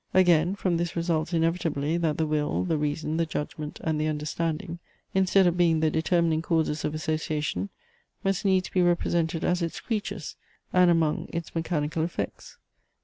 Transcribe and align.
Again, 0.15 0.55
from 0.55 0.77
this 0.77 0.95
results 0.95 1.31
inevitably, 1.31 1.95
that 1.97 2.17
the 2.17 2.25
will, 2.25 2.63
the 2.63 2.75
reason, 2.79 3.17
the 3.17 3.25
judgment, 3.27 3.79
and 3.83 4.01
the 4.01 4.07
understanding, 4.07 4.79
instead 5.13 5.45
of 5.45 5.57
being 5.57 5.79
the 5.79 5.91
determining 5.91 6.41
causes 6.41 6.83
of 6.83 6.95
association, 6.95 7.69
must 8.23 8.43
needs 8.43 8.69
be 8.69 8.81
represented 8.81 9.43
as 9.45 9.61
its 9.61 9.79
creatures, 9.79 10.37
and 10.73 10.89
among 10.89 11.27
its 11.31 11.53
mechanical 11.53 12.01
effects. 12.03 12.57